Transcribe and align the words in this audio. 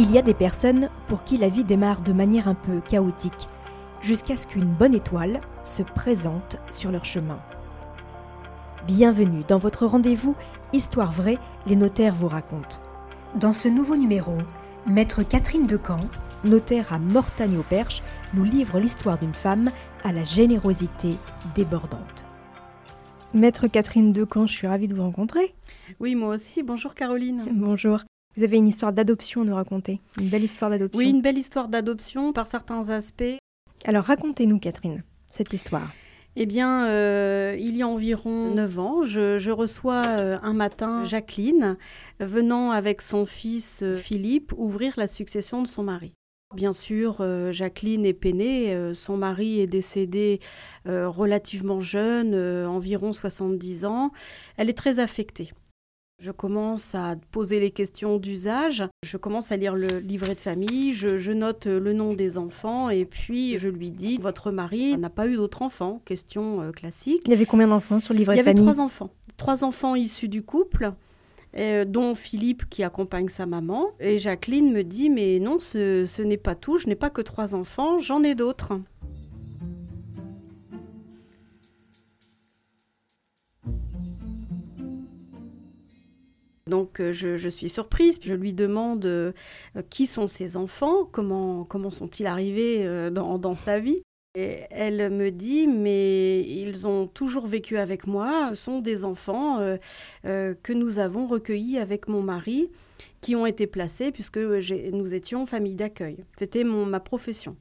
Il 0.00 0.12
y 0.12 0.18
a 0.18 0.22
des 0.22 0.32
personnes 0.32 0.90
pour 1.08 1.24
qui 1.24 1.38
la 1.38 1.48
vie 1.48 1.64
démarre 1.64 2.02
de 2.02 2.12
manière 2.12 2.46
un 2.46 2.54
peu 2.54 2.80
chaotique, 2.80 3.48
jusqu'à 4.00 4.36
ce 4.36 4.46
qu'une 4.46 4.72
bonne 4.72 4.94
étoile 4.94 5.40
se 5.64 5.82
présente 5.82 6.56
sur 6.70 6.92
leur 6.92 7.04
chemin. 7.04 7.40
Bienvenue 8.86 9.42
dans 9.48 9.58
votre 9.58 9.86
rendez-vous 9.86 10.36
Histoire 10.72 11.10
vraie, 11.10 11.38
les 11.66 11.74
notaires 11.74 12.14
vous 12.14 12.28
racontent. 12.28 12.76
Dans 13.34 13.52
ce 13.52 13.66
nouveau 13.66 13.96
numéro, 13.96 14.34
Maître 14.86 15.24
Catherine 15.24 15.66
Decamp, 15.66 16.08
notaire 16.44 16.92
à 16.92 17.00
Mortagne-au-Perche, 17.00 18.04
nous 18.34 18.44
livre 18.44 18.78
l'histoire 18.78 19.18
d'une 19.18 19.34
femme 19.34 19.72
à 20.04 20.12
la 20.12 20.22
générosité 20.22 21.16
débordante. 21.56 22.24
Maître 23.34 23.66
Catherine 23.66 24.12
Decamp, 24.12 24.46
je 24.46 24.52
suis 24.52 24.68
ravie 24.68 24.86
de 24.86 24.94
vous 24.94 25.02
rencontrer. 25.02 25.56
Oui, 25.98 26.14
moi 26.14 26.28
aussi. 26.28 26.62
Bonjour 26.62 26.94
Caroline. 26.94 27.42
Bonjour. 27.52 28.04
Vous 28.38 28.44
avez 28.44 28.58
une 28.58 28.68
histoire 28.68 28.92
d'adoption 28.92 29.42
à 29.42 29.44
nous 29.44 29.54
raconter, 29.56 30.00
une 30.16 30.28
belle 30.28 30.44
histoire 30.44 30.70
d'adoption. 30.70 30.96
Oui, 30.96 31.10
une 31.10 31.22
belle 31.22 31.38
histoire 31.38 31.66
d'adoption 31.66 32.32
par 32.32 32.46
certains 32.46 32.88
aspects. 32.88 33.36
Alors 33.84 34.04
racontez-nous, 34.04 34.60
Catherine, 34.60 35.02
cette 35.28 35.52
histoire. 35.52 35.90
Eh 36.36 36.46
bien, 36.46 36.86
euh, 36.86 37.56
il 37.58 37.76
y 37.76 37.82
a 37.82 37.88
environ 37.88 38.54
9 38.54 38.78
ans, 38.78 39.02
je, 39.02 39.50
reçois 39.50 40.02
euh, 40.06 40.38
un 40.40 40.52
matin 40.52 41.02
Jacqueline 41.02 41.76
venant 42.20 42.70
avec 42.70 43.02
son 43.02 43.26
fils 43.26 43.80
euh, 43.82 43.96
Philippe 43.96 44.52
ouvrir 44.56 44.94
la 44.96 45.08
succession 45.08 45.60
de 45.60 45.66
son 45.66 45.82
mari. 45.82 46.14
Bien 46.54 46.72
sûr, 46.72 47.16
Jacqueline 47.50 48.06
est 48.06 48.14
peinée, 48.14 48.94
son 48.94 49.18
mari 49.18 49.60
est 49.60 49.66
décédé 49.66 50.40
relativement 50.86 51.80
jeune, 51.80 52.34
environ 52.64 53.12
70 53.12 53.84
ans. 53.84 54.12
Elle 54.56 54.70
est 54.70 54.78
très 54.78 54.98
affectée. 54.98 55.50
Je 56.20 56.32
commence 56.32 56.96
à 56.96 57.14
poser 57.30 57.60
les 57.60 57.70
questions 57.70 58.18
d'usage, 58.18 58.84
je 59.04 59.16
commence 59.16 59.52
à 59.52 59.56
lire 59.56 59.76
le 59.76 59.86
livret 60.00 60.34
de 60.34 60.40
famille, 60.40 60.92
je, 60.92 61.30
note 61.30 61.66
le 61.66 61.92
nom 61.92 62.12
des 62.12 62.38
enfants 62.38 62.90
et 62.90 63.04
puis 63.04 63.56
je 63.56 63.68
lui 63.68 63.92
dis 63.92 64.18
Votre 64.18 64.50
mari 64.50 64.98
n'a 64.98 65.10
pas 65.10 65.28
eu 65.28 65.36
d'autres 65.36 65.62
enfants 65.62 66.02
Question 66.04 66.60
euh, 66.60 66.70
classique. 66.72 67.22
Il 67.26 67.30
y 67.30 67.34
avait 67.34 67.46
combien 67.46 67.68
d'enfants 67.68 68.00
sur 68.00 68.14
le 68.14 68.18
livret 68.18 68.36
de 68.36 68.42
famille 68.42 68.60
Il 68.60 68.64
y 68.64 68.68
avait 68.68 68.74
trois 68.74 68.84
enfants. 68.84 69.10
Trois 69.36 69.62
enfants 69.62 69.94
issus 69.94 70.28
du 70.28 70.42
couple. 70.42 70.92
Euh, 71.56 71.86
dont 71.86 72.14
Philippe 72.14 72.68
qui 72.68 72.82
accompagne 72.82 73.28
sa 73.28 73.46
maman. 73.46 73.86
Et 74.00 74.18
Jacqueline 74.18 74.70
me 74.70 74.84
dit, 74.84 75.08
mais 75.08 75.38
non, 75.38 75.58
ce 75.58 76.22
n'est 76.22 76.36
pas 76.36 76.54
tout, 76.54 76.78
je 76.78 76.88
n'ai 76.88 76.94
pas 76.94 77.08
que 77.08 77.22
trois 77.22 77.54
enfants, 77.54 77.98
j'en 77.98 78.22
ai 78.22 78.34
d'autres. 78.34 78.74
Donc 86.68 87.00
euh, 87.00 87.12
je, 87.12 87.48
suis 87.48 87.68
surprise, 87.68 88.18
je 88.22 88.34
lui 88.34 88.52
demande 88.52 89.06
euh, 89.06 89.32
qui 89.90 90.06
sont 90.06 90.28
ses 90.28 90.56
enfants, 90.56 91.04
comment, 91.04 91.64
comment 91.64 91.90
sont-ils 91.90 92.26
arrivés 92.26 92.86
euh, 92.86 93.10
dans, 93.10 93.54
sa 93.54 93.78
vie? 93.78 94.02
Et 94.34 94.58
elle 94.70 95.10
me 95.10 95.30
dit, 95.30 95.66
mais 95.66 96.42
ils 96.42 96.86
ont 96.86 97.06
toujours 97.06 97.46
vécu 97.46 97.78
avec 97.78 98.06
moi, 98.06 98.50
ce 98.50 98.54
sont 98.54 98.78
des 98.78 99.04
enfants 99.04 99.58
que 100.22 100.72
nous 100.72 100.98
avons 100.98 101.26
recueillis 101.26 101.78
avec 101.78 102.06
mon 102.06 102.22
mari, 102.22 102.70
qui 103.20 103.34
ont 103.34 103.46
été 103.46 103.66
placés 103.66 104.12
puisque 104.12 104.38
nous 104.38 105.14
étions 105.14 105.46
famille 105.46 105.74
d'accueil. 105.74 106.24
C'était 106.38 106.62
ma 106.62 107.00
profession. 107.00 107.56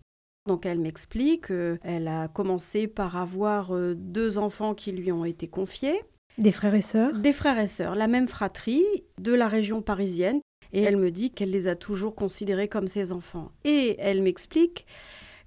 Donc 0.45 0.65
elle 0.65 0.79
m'explique 0.79 1.47
qu'elle 1.47 2.07
a 2.07 2.27
commencé 2.27 2.87
par 2.87 3.15
avoir 3.15 3.71
deux 3.95 4.37
enfants 4.37 4.75
qui 4.75 4.91
lui 4.91 5.11
ont 5.11 5.25
été 5.25 5.47
confiés. 5.47 6.03
Des 6.37 6.51
frères 6.51 6.75
et 6.75 6.81
sœurs? 6.81 7.13
Des 7.13 7.33
frères 7.33 7.57
et 7.57 7.67
sœurs, 7.67 7.95
la 7.95 8.07
même 8.07 8.27
fratrie 8.27 8.85
de 9.19 9.33
la 9.33 9.47
région 9.47 9.81
parisienne. 9.81 10.39
Et 10.71 10.83
elle 10.83 10.97
me 10.97 11.09
dit 11.09 11.31
qu'elle 11.31 11.49
les 11.49 11.67
a 11.67 11.75
toujours 11.75 12.13
considérés 12.13 12.67
comme 12.67 12.87
ses 12.87 13.11
enfants. 13.11 13.51
Et 13.63 13.95
elle 13.99 14.21
m'explique 14.21 14.85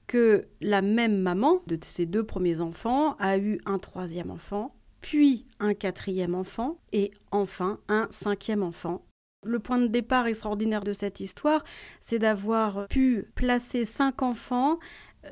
que 0.08 0.46
la 0.60 0.82
même 0.82 1.18
maman 1.18 1.60
de 1.68 1.78
ses 1.84 2.06
deux 2.06 2.24
premiers 2.24 2.60
enfants 2.60 3.14
a 3.18 3.38
eu 3.38 3.60
un 3.66 3.78
troisième 3.78 4.30
enfant, 4.30 4.74
puis 5.00 5.46
un 5.60 5.74
quatrième 5.74 6.34
enfant, 6.34 6.80
et 6.92 7.12
enfin 7.30 7.78
un 7.88 8.08
cinquième 8.10 8.64
enfant. 8.64 9.04
Le 9.44 9.60
point 9.60 9.78
de 9.78 9.86
départ 9.86 10.26
extraordinaire 10.26 10.82
de 10.82 10.92
cette 10.92 11.20
histoire, 11.20 11.62
c'est 12.00 12.18
d'avoir 12.18 12.88
pu 12.88 13.30
placer 13.36 13.84
cinq 13.84 14.22
enfants 14.22 14.80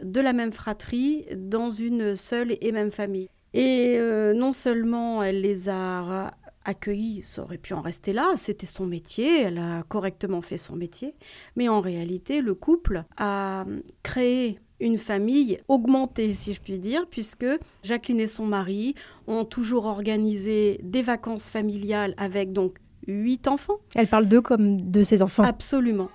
de 0.02 0.20
la 0.20 0.32
même 0.32 0.52
fratrie 0.52 1.24
dans 1.36 1.70
une 1.70 2.14
seule 2.14 2.56
et 2.60 2.70
même 2.70 2.90
famille. 2.90 3.28
Et 3.54 3.96
euh, 3.98 4.34
non 4.34 4.52
seulement 4.52 5.22
elle 5.22 5.40
les 5.40 5.68
a 5.68 6.30
accueillis, 6.64 7.22
ça 7.22 7.42
aurait 7.42 7.58
pu 7.58 7.72
en 7.72 7.80
rester 7.80 8.12
là, 8.12 8.34
c'était 8.36 8.66
son 8.66 8.84
métier, 8.84 9.42
elle 9.42 9.58
a 9.58 9.82
correctement 9.84 10.42
fait 10.42 10.58
son 10.58 10.76
métier, 10.76 11.14
mais 11.56 11.68
en 11.68 11.80
réalité, 11.80 12.42
le 12.42 12.54
couple 12.54 13.04
a 13.16 13.64
créé 14.02 14.60
une 14.80 14.98
famille 14.98 15.58
augmentée, 15.68 16.32
si 16.32 16.52
je 16.52 16.60
puis 16.60 16.78
dire, 16.78 17.06
puisque 17.08 17.46
Jacqueline 17.82 18.20
et 18.20 18.26
son 18.26 18.46
mari 18.46 18.94
ont 19.26 19.44
toujours 19.44 19.86
organisé 19.86 20.78
des 20.82 21.02
vacances 21.02 21.48
familiales 21.48 22.14
avec 22.16 22.52
donc 22.52 22.76
huit 23.06 23.48
enfants. 23.48 23.78
Elle 23.94 24.06
parle 24.06 24.26
d'eux 24.28 24.42
comme 24.42 24.90
de 24.90 25.02
ses 25.02 25.22
enfants. 25.22 25.42
Absolument. 25.42 26.10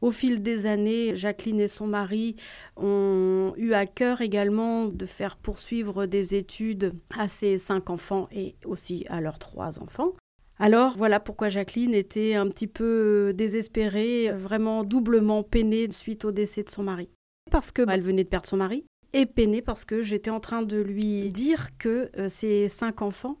Au 0.00 0.10
fil 0.10 0.42
des 0.42 0.66
années, 0.66 1.14
Jacqueline 1.14 1.60
et 1.60 1.68
son 1.68 1.86
mari 1.86 2.36
ont 2.76 3.52
eu 3.56 3.74
à 3.74 3.86
cœur 3.86 4.22
également 4.22 4.86
de 4.86 5.04
faire 5.04 5.36
poursuivre 5.36 6.06
des 6.06 6.34
études 6.34 6.94
à 7.16 7.28
ses 7.28 7.58
cinq 7.58 7.90
enfants 7.90 8.28
et 8.32 8.56
aussi 8.64 9.04
à 9.10 9.20
leurs 9.20 9.38
trois 9.38 9.78
enfants. 9.78 10.12
Alors 10.58 10.96
voilà 10.96 11.20
pourquoi 11.20 11.48
Jacqueline 11.48 11.94
était 11.94 12.34
un 12.34 12.46
petit 12.48 12.66
peu 12.66 13.32
désespérée, 13.34 14.30
vraiment 14.32 14.84
doublement 14.84 15.42
peinée 15.42 15.90
suite 15.90 16.24
au 16.24 16.32
décès 16.32 16.62
de 16.62 16.70
son 16.70 16.82
mari. 16.82 17.08
Parce 17.50 17.72
qu'elle 17.72 18.00
venait 18.00 18.24
de 18.24 18.28
perdre 18.28 18.46
son 18.46 18.58
mari 18.58 18.84
et 19.12 19.26
peinée 19.26 19.62
parce 19.62 19.84
que 19.84 20.02
j'étais 20.02 20.30
en 20.30 20.40
train 20.40 20.62
de 20.62 20.78
lui 20.78 21.30
dire 21.30 21.76
que 21.78 22.10
euh, 22.18 22.28
ses 22.28 22.68
cinq 22.68 23.02
enfants 23.02 23.38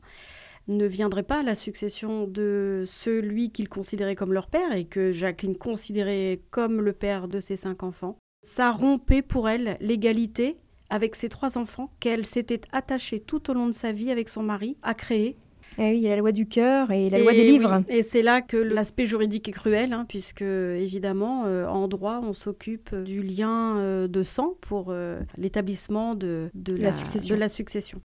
ne 0.68 0.86
viendrait 0.86 1.22
pas 1.22 1.40
à 1.40 1.42
la 1.42 1.54
succession 1.54 2.26
de 2.26 2.84
celui 2.86 3.50
qu'il 3.50 3.68
considérait 3.68 4.14
comme 4.14 4.32
leur 4.32 4.46
père 4.46 4.74
et 4.74 4.84
que 4.84 5.12
Jacqueline 5.12 5.56
considérait 5.56 6.40
comme 6.50 6.80
le 6.80 6.92
père 6.92 7.28
de 7.28 7.40
ses 7.40 7.56
cinq 7.56 7.82
enfants. 7.82 8.16
Ça 8.42 8.70
rompait 8.70 9.22
pour 9.22 9.48
elle 9.48 9.76
l'égalité 9.80 10.56
avec 10.88 11.14
ses 11.14 11.28
trois 11.28 11.58
enfants 11.58 11.90
qu'elle 12.00 12.26
s'était 12.26 12.60
attachée 12.72 13.20
tout 13.20 13.50
au 13.50 13.54
long 13.54 13.66
de 13.66 13.72
sa 13.72 13.92
vie 13.92 14.10
avec 14.10 14.28
son 14.28 14.42
mari 14.42 14.76
à 14.82 14.94
créer. 14.94 15.36
Et 15.78 15.82
eh 15.82 15.90
oui, 15.92 15.96
il 15.98 16.02
y 16.02 16.06
a 16.08 16.10
la 16.10 16.16
loi 16.16 16.32
du 16.32 16.46
cœur 16.46 16.90
et 16.90 17.08
la 17.08 17.20
loi 17.20 17.32
des 17.32 17.44
livres. 17.44 17.84
Et 17.88 18.02
c'est 18.02 18.22
là 18.22 18.42
que 18.42 18.56
l'aspect 18.56 19.06
juridique 19.06 19.48
est 19.48 19.52
cruel, 19.52 19.92
hein, 19.92 20.04
puisque 20.08 20.42
évidemment, 20.42 21.44
euh, 21.46 21.66
en 21.68 21.86
droit, 21.86 22.20
on 22.24 22.32
s'occupe 22.32 22.94
du 22.94 23.22
lien 23.22 23.78
euh, 23.78 24.08
de 24.08 24.22
sang 24.24 24.56
pour 24.60 24.86
euh, 24.88 25.20
l'établissement 25.38 26.16
de, 26.16 26.50
la, 26.54 26.90
de 26.90 27.34
la 27.34 27.48
succession. 27.48 28.00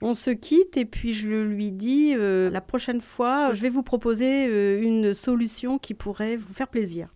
On 0.00 0.14
se 0.14 0.30
quitte 0.30 0.76
et 0.76 0.84
puis 0.84 1.12
je 1.12 1.28
lui 1.28 1.72
dis 1.72 2.14
euh, 2.16 2.50
la 2.50 2.60
prochaine 2.60 3.00
fois, 3.00 3.52
je 3.52 3.60
vais 3.62 3.68
vous 3.68 3.82
proposer 3.82 4.46
euh, 4.46 4.80
une 4.80 5.12
solution 5.12 5.78
qui 5.78 5.94
pourrait 5.94 6.36
vous 6.36 6.52
faire 6.52 6.68
plaisir. 6.68 7.12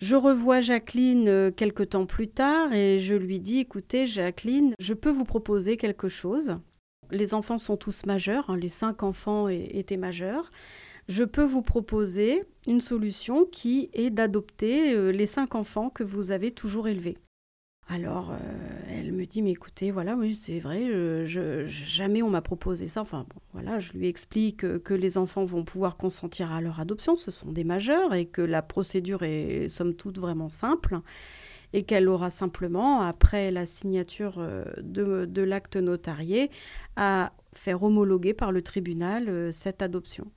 Je 0.00 0.16
revois 0.16 0.60
Jacqueline 0.60 1.28
euh, 1.28 1.50
quelque 1.50 1.82
temps 1.82 2.06
plus 2.06 2.28
tard 2.28 2.72
et 2.72 2.98
je 2.98 3.14
lui 3.14 3.40
dis 3.40 3.58
écoutez 3.58 4.06
Jacqueline, 4.06 4.74
je 4.80 4.94
peux 4.94 5.10
vous 5.10 5.24
proposer 5.24 5.76
quelque 5.76 6.08
chose 6.08 6.58
les 7.10 7.34
enfants 7.34 7.58
sont 7.58 7.76
tous 7.76 8.06
majeurs, 8.06 8.50
hein, 8.50 8.56
les 8.56 8.68
cinq 8.68 9.02
enfants 9.02 9.48
étaient 9.48 9.96
majeurs. 9.96 10.50
Je 11.08 11.24
peux 11.24 11.44
vous 11.44 11.62
proposer 11.62 12.44
une 12.66 12.82
solution 12.82 13.46
qui 13.46 13.88
est 13.94 14.10
d'adopter 14.10 14.94
euh, 14.94 15.10
les 15.10 15.26
cinq 15.26 15.54
enfants 15.54 15.88
que 15.88 16.04
vous 16.04 16.32
avez 16.32 16.50
toujours 16.50 16.86
élevés. 16.86 17.16
Alors, 17.90 18.32
euh, 18.32 18.36
elle 18.90 19.12
me 19.12 19.24
dit, 19.24 19.40
mais 19.40 19.52
écoutez, 19.52 19.90
voilà, 19.90 20.14
oui, 20.14 20.34
c'est 20.34 20.58
vrai, 20.58 21.24
jamais 21.24 22.22
on 22.22 22.28
m'a 22.28 22.42
proposé 22.42 22.86
ça. 22.86 23.00
Enfin, 23.00 23.24
bon, 23.30 23.40
voilà, 23.54 23.80
je 23.80 23.94
lui 23.94 24.06
explique 24.06 24.58
que 24.80 24.92
les 24.92 25.16
enfants 25.16 25.46
vont 25.46 25.64
pouvoir 25.64 25.96
consentir 25.96 26.52
à 26.52 26.60
leur 26.60 26.80
adoption, 26.80 27.16
ce 27.16 27.30
sont 27.30 27.50
des 27.50 27.64
majeurs, 27.64 28.12
et 28.12 28.26
que 28.26 28.42
la 28.42 28.60
procédure 28.60 29.22
est, 29.22 29.68
somme 29.68 29.94
toute, 29.94 30.18
vraiment 30.18 30.50
simple 30.50 31.00
et 31.72 31.82
qu'elle 31.82 32.08
aura 32.08 32.30
simplement, 32.30 33.00
après 33.00 33.50
la 33.50 33.66
signature 33.66 34.36
euh, 34.38 34.64
de, 34.78 35.42
l'acte 35.42 35.76
notarié, 35.76 36.50
à 36.96 37.32
faire 37.52 37.82
homologuer 37.82 38.34
par 38.34 38.52
le 38.52 38.62
tribunal 38.62 39.28
euh, 39.28 39.50
cette 39.50 39.82
adoption. 39.82 40.30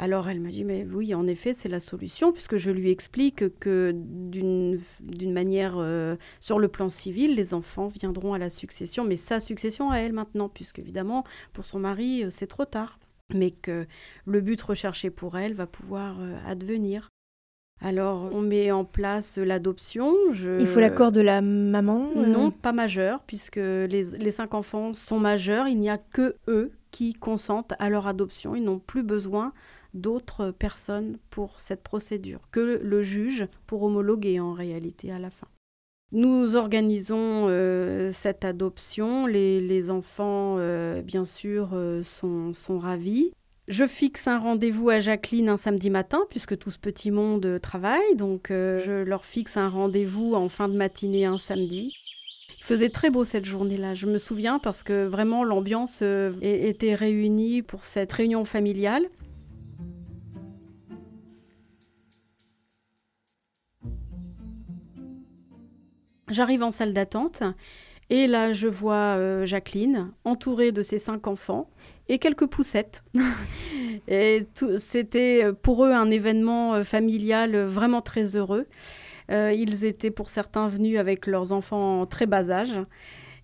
Alors 0.00 0.28
elle 0.28 0.40
me 0.40 0.50
dit, 0.50 0.64
mais 0.64 0.84
oui, 0.84 1.12
en 1.12 1.26
effet, 1.26 1.54
c'est 1.54 1.68
la 1.68 1.80
solution, 1.80 2.32
puisque 2.32 2.56
je 2.56 2.70
lui 2.70 2.90
explique 2.90 3.58
que 3.58 3.92
d'une 3.92 5.32
manière, 5.32 5.74
euh, 5.78 6.14
sur 6.38 6.60
le 6.60 6.68
plan 6.68 6.88
civil, 6.88 7.34
les 7.34 7.52
enfants 7.52 7.88
viendront 7.88 8.32
à 8.32 8.38
la 8.38 8.48
succession, 8.48 9.02
mais 9.04 9.16
sa 9.16 9.40
succession 9.40 9.90
à 9.90 9.96
elle 9.98 10.12
maintenant, 10.12 10.48
puisque 10.48 10.78
évidemment, 10.78 11.24
pour 11.52 11.66
son 11.66 11.80
mari, 11.80 12.24
c'est 12.30 12.46
trop 12.46 12.64
tard. 12.64 13.00
mais 13.34 13.50
que 13.50 13.86
le 14.24 14.40
but 14.40 14.62
recherché 14.62 15.10
pour 15.10 15.36
elle 15.36 15.52
va 15.52 15.66
pouvoir 15.66 16.16
advenir. 16.46 17.10
Alors, 17.80 18.28
on 18.32 18.40
met 18.40 18.72
en 18.72 18.84
place 18.84 19.38
l'adoption. 19.38 20.12
Il 20.32 20.66
faut 20.66 20.80
l'accord 20.80 21.12
de 21.12 21.20
la 21.20 21.40
maman 21.40 22.10
Non, 22.14 22.50
pas 22.50 22.72
majeur, 22.72 23.22
puisque 23.26 23.56
les, 23.56 24.02
les, 24.18 24.32
cinq 24.32 24.54
enfants 24.54 24.92
sont 24.92 25.20
majeurs. 25.20 25.68
Il 25.68 25.78
n'y 25.78 25.90
a 25.90 25.98
que 25.98 26.34
eux 26.48 26.72
qui 26.90 27.14
consentent 27.14 27.74
à 27.78 27.88
leur 27.88 28.06
adoption. 28.06 28.56
Ils 28.56 28.64
n'ont 28.64 28.80
plus 28.80 29.02
besoin 29.02 29.52
d'autres 29.94 30.50
personnes 30.50 31.18
pour 31.30 31.60
cette 31.60 31.82
procédure, 31.82 32.40
que 32.50 32.80
le 32.82 33.02
juge 33.02 33.46
pour 33.66 33.82
homologuer 33.82 34.40
en 34.40 34.52
réalité 34.52 35.12
à 35.12 35.18
la 35.18 35.30
fin. 35.30 35.48
Nous 36.12 36.56
organisons 36.56 37.46
euh, 37.48 38.10
cette 38.10 38.44
adoption, 38.46 39.26
les, 39.26 39.90
enfants 39.90 40.56
euh, 40.58 41.02
bien 41.02 41.26
sûr 41.26 41.70
euh, 41.74 42.02
sont, 42.02 42.54
sont, 42.54 42.78
ravis. 42.78 43.32
Je 43.68 43.86
fixe 43.86 44.26
un 44.26 44.38
rendez-vous 44.38 44.88
à 44.88 44.98
Jacqueline 44.98 45.50
un 45.50 45.58
samedi 45.58 45.90
matin, 45.90 46.22
puisque 46.30 46.58
tout 46.58 46.70
ce 46.70 46.78
petit 46.78 47.10
monde 47.10 47.60
travaille, 47.60 48.16
donc 48.16 48.46
je 48.48 49.02
leur 49.04 49.26
fixe 49.26 49.58
un 49.58 49.68
rendez-vous 49.68 50.32
en 50.32 50.48
fin 50.48 50.68
de 50.68 50.76
matinée 50.76 51.26
un 51.26 51.36
samedi. 51.36 51.94
Il 52.58 52.64
faisait 52.64 52.88
très 52.88 53.10
beau 53.10 53.26
cette 53.26 53.44
journée-là, 53.44 53.92
je 53.92 54.06
me 54.06 54.16
souviens, 54.16 54.58
parce 54.58 54.82
que 54.82 55.04
vraiment 55.04 55.44
l'ambiance 55.44 56.02
était 56.40 56.94
réunie 56.94 57.60
pour 57.60 57.84
cette 57.84 58.10
réunion 58.10 58.46
familiale. 58.46 59.04
J'arrive 66.30 66.62
en 66.62 66.70
salle 66.70 66.94
d'attente 66.94 67.42
et 68.10 68.26
là 68.26 68.52
je 68.52 68.68
vois 68.68 69.16
euh, 69.16 69.46
Jacqueline 69.46 70.12
entourée 70.24 70.72
de 70.72 70.82
ses 70.82 70.98
cinq 70.98 71.26
enfants 71.26 71.70
et 72.08 72.18
quelques 72.18 72.46
poussettes. 72.46 73.02
et 74.08 74.46
c'était 74.76 75.44
euh, 75.44 75.52
pour 75.52 75.84
eux 75.84 75.92
un 75.92 76.10
événement 76.10 76.74
euh, 76.74 76.82
familial 76.82 77.56
vraiment 77.56 78.02
très 78.02 78.36
heureux. 78.36 78.66
ils 79.30 79.84
étaient 79.84 80.10
pour 80.10 80.30
certains 80.30 80.68
venus 80.68 80.98
avec 80.98 81.26
leurs 81.26 81.52
enfants 81.52 82.00
en 82.00 82.06
très 82.06 82.26
bas 82.26 82.50
âge. 82.50 82.80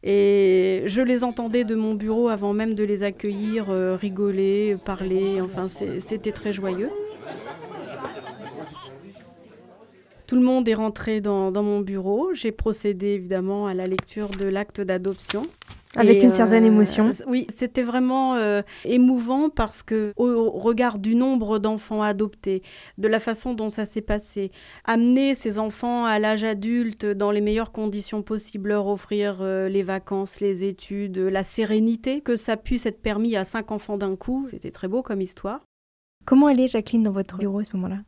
Et 0.03 0.83
je 0.87 1.01
les 1.01 1.25
entendais 1.25 1.65
de 1.65 1.75
mon 1.75 1.95
bureau 1.95 2.29
avant 2.29 2.53
même 2.53 2.75
de 2.75 2.85
les 2.85 3.03
accueillir, 3.03 3.69
rigoler, 3.69 4.77
parler, 4.85 5.41
enfin 5.41 5.65
c'était 5.65 6.33
très 6.33 6.53
joyeux. 6.53 6.91
Tout 10.27 10.37
le 10.37 10.43
monde 10.43 10.67
est 10.69 10.75
rentré 10.75 11.21
dans, 11.21 11.53
mon 11.53 11.81
bureau. 11.81 12.33
J'ai 12.33 12.51
procédé 12.51 13.09
évidemment 13.09 13.67
à 13.67 13.75
la 13.75 13.87
lecture 13.87 14.31
de 14.31 14.47
l'acte 14.47 14.81
d'adoption. 14.81 15.47
Avec 15.97 16.23
une 16.23 16.33
certaine 16.33 16.65
euh, 16.65 16.69
émotion. 16.69 17.11
Oui, 17.27 17.47
c'était 17.49 17.83
vraiment 17.83 18.35
euh, 18.35 18.63
émouvant 18.85 19.49
parce 19.49 19.83
que 19.83 20.13
au 20.17 20.51
regard 20.51 20.99
du 20.99 21.15
nombre 21.15 21.59
d'enfants 21.59 22.03
adoptés, 22.03 22.63
de 22.99 23.09
la 23.09 23.21
façon 23.21 23.55
dont 23.55 23.71
ça 23.71 23.85
s'est 23.85 24.03
passé, 24.03 24.51
amener 24.85 25.35
ces 25.35 25.59
enfants 25.59 26.05
à 26.05 26.19
l'âge 26.19 26.45
adulte 26.45 27.07
dans 27.07 27.31
les 27.31 27.41
meilleures 27.41 27.73
conditions 27.73 28.23
possibles, 28.23 28.71
leur 28.71 28.87
offrir 28.87 29.39
euh, 29.41 29.69
les 29.69 29.83
vacances, 29.83 30.41
les 30.41 30.65
études, 30.65 31.19
la 31.19 31.43
sérénité, 31.43 32.21
que 32.21 32.37
ça 32.37 32.57
puisse 32.57 32.87
être 32.87 33.01
permis 33.01 33.37
à 33.37 33.45
cinq 33.45 33.71
enfants 33.71 33.97
d'un 33.97 34.17
coup, 34.17 34.47
c'était 34.49 34.71
très 34.71 34.89
beau 34.89 35.03
comme 35.03 35.21
histoire. 35.21 35.61
Comment 36.25 36.49
elle 36.49 36.61
est 36.61 36.69
Jacqueline 36.69 37.03
dans 37.03 37.13
votre 37.13 37.37
bureau 37.37 37.59
à 37.59 37.65
ce 37.65 37.77
moment-là? 37.77 37.99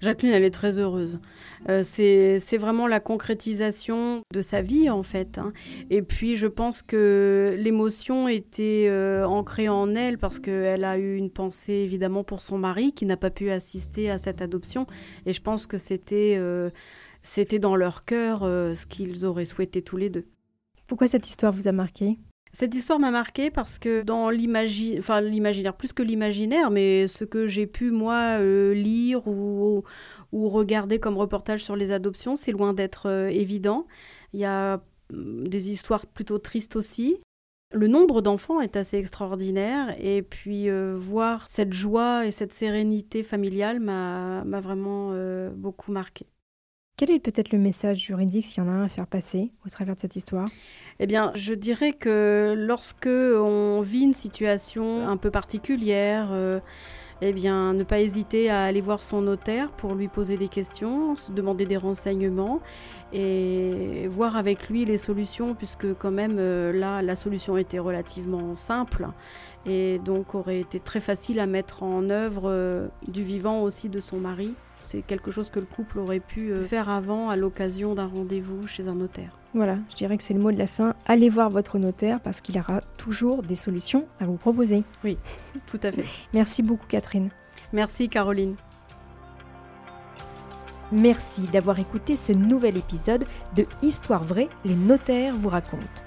Jacqueline, 0.00 0.32
elle 0.32 0.44
est 0.44 0.50
très 0.50 0.78
heureuse. 0.78 1.20
Euh, 1.68 1.82
c'est 1.84 2.58
vraiment 2.58 2.86
la 2.86 3.00
concrétisation 3.00 4.22
de 4.32 4.42
sa 4.42 4.62
vie, 4.62 4.90
en 4.90 5.02
fait. 5.02 5.38
Hein. 5.38 5.52
Et 5.90 6.02
puis, 6.02 6.36
je 6.36 6.46
pense 6.46 6.82
que 6.82 7.56
l'émotion 7.58 8.28
était 8.28 8.86
euh, 8.88 9.26
ancrée 9.26 9.68
en 9.68 9.94
elle 9.94 10.18
parce 10.18 10.38
qu'elle 10.38 10.84
a 10.84 10.98
eu 10.98 11.16
une 11.16 11.30
pensée, 11.30 11.72
évidemment, 11.72 12.24
pour 12.24 12.40
son 12.40 12.58
mari 12.58 12.92
qui 12.92 13.06
n'a 13.06 13.16
pas 13.16 13.30
pu 13.30 13.50
assister 13.50 14.10
à 14.10 14.18
cette 14.18 14.42
adoption. 14.42 14.86
Et 15.26 15.32
je 15.32 15.40
pense 15.40 15.66
que 15.66 15.78
c'était 15.78 16.36
euh, 16.38 16.70
dans 17.60 17.76
leur 17.76 18.04
cœur 18.04 18.40
ce 18.40 18.86
qu'ils 18.86 19.24
auraient 19.24 19.44
souhaité 19.44 19.82
tous 19.82 19.96
les 19.96 20.10
deux. 20.10 20.26
Pourquoi 20.86 21.08
cette 21.08 21.28
histoire 21.28 21.52
vous 21.52 21.68
a 21.68 21.72
marqué? 21.72 22.18
Cette 22.54 22.74
histoire 22.76 23.00
m'a 23.00 23.10
marqué 23.10 23.50
parce 23.50 23.80
que 23.80 24.02
dans 24.02 24.30
l'imaginaire, 24.30 25.00
enfin 25.00 25.20
plus 25.72 25.92
que 25.92 26.04
l'imaginaire, 26.04 26.70
mais 26.70 27.08
ce 27.08 27.24
que 27.24 27.48
j'ai 27.48 27.66
pu 27.66 27.90
moi 27.90 28.38
euh, 28.38 28.72
lire 28.74 29.26
ou, 29.26 29.82
ou, 30.30 30.48
regarder 30.48 31.00
comme 31.00 31.18
reportage 31.18 31.64
sur 31.64 31.74
les 31.74 31.90
adoptions, 31.90 32.36
c'est 32.36 32.52
loin 32.52 32.72
d'être 32.72 33.08
euh, 33.08 33.28
évident. 33.28 33.86
Il 34.34 34.40
y 34.40 34.44
a 34.44 34.76
mm, 35.12 35.48
des 35.48 35.70
histoires 35.70 36.06
plutôt 36.06 36.38
tristes 36.38 36.76
aussi. 36.76 37.18
Le 37.72 37.88
nombre 37.88 38.22
d'enfants 38.22 38.60
est 38.60 38.76
assez 38.76 38.98
extraordinaire 38.98 39.96
et 39.98 40.22
puis 40.22 40.70
euh, 40.70 40.94
voir 40.96 41.50
cette 41.50 41.72
joie 41.72 42.24
et 42.24 42.30
cette 42.30 42.52
sérénité 42.52 43.24
familiale 43.24 43.80
m'a 43.80 44.44
vraiment 44.60 45.12
beaucoup 45.56 45.90
marqué. 45.90 46.26
Quel 46.96 47.10
est 47.10 47.18
peut-être 47.18 47.50
le 47.50 47.58
message 47.58 47.98
juridique, 47.98 48.44
s'il 48.44 48.62
y 48.62 48.66
en 48.66 48.68
a 48.68 48.72
un 48.72 48.84
à 48.84 48.88
faire 48.88 49.08
passer 49.08 49.50
au 49.66 49.68
travers 49.68 49.96
de 49.96 50.00
cette 50.00 50.14
histoire? 50.14 50.48
Eh 51.00 51.06
bien, 51.06 51.32
je 51.34 51.52
dirais 51.52 51.92
que 51.92 52.54
lorsque 52.56 53.08
on 53.08 53.80
vit 53.80 54.02
une 54.02 54.14
situation 54.14 55.04
un 55.08 55.16
peu 55.16 55.32
particulière, 55.32 56.28
euh, 56.30 56.60
eh 57.20 57.32
bien, 57.32 57.74
ne 57.74 57.82
pas 57.82 57.98
hésiter 57.98 58.48
à 58.48 58.62
aller 58.62 58.80
voir 58.80 59.02
son 59.02 59.22
notaire 59.22 59.72
pour 59.72 59.96
lui 59.96 60.06
poser 60.06 60.36
des 60.36 60.46
questions, 60.46 61.16
se 61.16 61.32
demander 61.32 61.66
des 61.66 61.76
renseignements 61.76 62.60
et 63.12 64.06
voir 64.06 64.36
avec 64.36 64.68
lui 64.68 64.84
les 64.84 64.96
solutions, 64.96 65.56
puisque 65.56 65.94
quand 65.94 66.12
même 66.12 66.36
euh, 66.38 66.72
là, 66.72 67.02
la 67.02 67.16
solution 67.16 67.56
était 67.56 67.80
relativement 67.80 68.54
simple 68.54 69.08
et 69.66 69.98
donc 69.98 70.36
aurait 70.36 70.60
été 70.60 70.78
très 70.78 71.00
facile 71.00 71.40
à 71.40 71.46
mettre 71.46 71.82
en 71.82 72.08
œuvre 72.08 72.44
euh, 72.46 72.86
du 73.08 73.24
vivant 73.24 73.62
aussi 73.62 73.88
de 73.88 73.98
son 73.98 74.18
mari. 74.18 74.54
C'est 74.84 75.00
quelque 75.00 75.30
chose 75.30 75.48
que 75.48 75.58
le 75.58 75.64
couple 75.64 75.98
aurait 75.98 76.20
pu 76.20 76.50
euh, 76.50 76.62
faire 76.62 76.90
avant 76.90 77.30
à 77.30 77.36
l'occasion 77.36 77.94
d'un 77.94 78.06
rendez-vous 78.06 78.66
chez 78.66 78.86
un 78.86 78.94
notaire. 78.94 79.38
Voilà, 79.54 79.78
je 79.88 79.96
dirais 79.96 80.18
que 80.18 80.22
c'est 80.22 80.34
le 80.34 80.40
mot 80.40 80.52
de 80.52 80.58
la 80.58 80.66
fin. 80.66 80.94
Allez 81.06 81.30
voir 81.30 81.48
votre 81.48 81.78
notaire 81.78 82.20
parce 82.20 82.42
qu'il 82.42 82.58
aura 82.58 82.82
toujours 82.98 83.42
des 83.42 83.54
solutions 83.54 84.04
à 84.20 84.26
vous 84.26 84.36
proposer. 84.36 84.84
Oui, 85.02 85.16
tout 85.66 85.80
à 85.82 85.90
fait. 85.90 86.04
Merci 86.34 86.62
beaucoup 86.62 86.86
Catherine. 86.86 87.30
Merci 87.72 88.10
Caroline. 88.10 88.56
Merci 90.92 91.42
d'avoir 91.48 91.78
écouté 91.78 92.18
ce 92.18 92.32
nouvel 92.32 92.76
épisode 92.76 93.24
de 93.56 93.64
Histoire 93.80 94.22
vraie, 94.22 94.50
les 94.66 94.76
notaires 94.76 95.34
vous 95.34 95.48
racontent. 95.48 96.04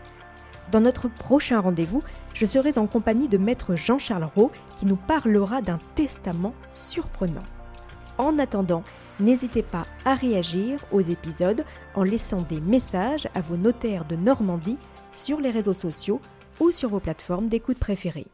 Dans 0.72 0.82
notre 0.82 1.08
prochain 1.08 1.60
rendez-vous, 1.60 2.04
je 2.36 2.46
serai 2.46 2.78
en 2.78 2.86
compagnie 2.86 3.28
de 3.28 3.40
maître 3.40 3.76
Jean-Charles 3.76 4.30
Roux 4.36 4.52
qui 4.78 4.86
nous 4.86 4.98
parlera 4.98 5.64
d'un 5.64 5.80
testament 5.96 6.54
surprenant. 6.74 7.44
En 8.18 8.40
attendant, 8.40 8.84
n'hésitez 9.20 9.64
pas 9.64 9.86
à 10.06 10.16
réagir 10.16 10.80
aux 10.92 11.02
épisodes 11.02 11.64
en 11.96 12.04
laissant 12.04 12.42
des 12.42 12.60
messages 12.62 13.28
à 13.36 13.42
vos 13.42 13.58
notaires 13.58 14.06
de 14.06 14.16
Normandie 14.16 14.78
sur 15.12 15.40
les 15.40 15.52
réseaux 15.52 15.74
sociaux 15.74 16.22
ou 16.60 16.72
sur 16.72 16.90
vos 16.90 17.00
plateformes 17.00 17.48
d'écoute 17.48 17.80
préférées. 17.80 18.28